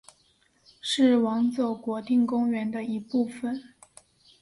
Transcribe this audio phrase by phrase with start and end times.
[0.81, 3.75] 是网走国定公园的一部分。